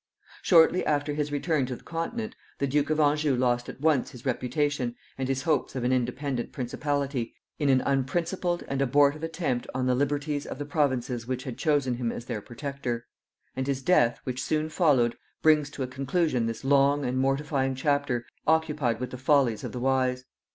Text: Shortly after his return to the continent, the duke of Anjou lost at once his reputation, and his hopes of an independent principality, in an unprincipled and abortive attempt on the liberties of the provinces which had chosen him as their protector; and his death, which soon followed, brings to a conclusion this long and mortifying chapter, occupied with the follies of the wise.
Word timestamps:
Shortly 0.41 0.83
after 0.83 1.13
his 1.13 1.31
return 1.31 1.67
to 1.67 1.75
the 1.75 1.83
continent, 1.83 2.35
the 2.57 2.65
duke 2.65 2.89
of 2.89 2.99
Anjou 2.99 3.35
lost 3.35 3.69
at 3.69 3.79
once 3.81 4.09
his 4.09 4.25
reputation, 4.25 4.95
and 5.15 5.27
his 5.29 5.43
hopes 5.43 5.75
of 5.75 5.83
an 5.83 5.93
independent 5.93 6.51
principality, 6.51 7.35
in 7.59 7.69
an 7.69 7.81
unprincipled 7.81 8.63
and 8.67 8.81
abortive 8.81 9.21
attempt 9.21 9.67
on 9.75 9.85
the 9.85 9.93
liberties 9.93 10.47
of 10.47 10.57
the 10.57 10.65
provinces 10.65 11.27
which 11.27 11.43
had 11.43 11.55
chosen 11.59 11.97
him 11.97 12.11
as 12.11 12.25
their 12.25 12.41
protector; 12.41 13.05
and 13.55 13.67
his 13.67 13.83
death, 13.83 14.19
which 14.23 14.41
soon 14.41 14.69
followed, 14.69 15.19
brings 15.43 15.69
to 15.69 15.83
a 15.83 15.87
conclusion 15.87 16.47
this 16.47 16.63
long 16.63 17.05
and 17.05 17.19
mortifying 17.19 17.75
chapter, 17.75 18.25
occupied 18.47 18.99
with 18.99 19.11
the 19.11 19.19
follies 19.19 19.63
of 19.63 19.71
the 19.71 19.79
wise. 19.79 20.25